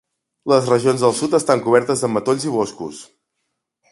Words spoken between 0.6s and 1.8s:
regions del sud estan